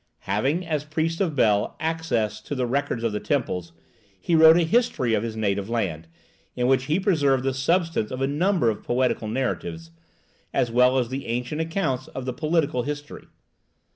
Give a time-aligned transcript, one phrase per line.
[0.21, 3.71] Having, as priest of Bel, access to the records of the temples,
[4.19, 6.07] he wrote a history of his native land,
[6.55, 9.91] in which he preserved the substance of a number of poetical narratives,
[10.55, 13.27] as well as the ancient accounts of the political history.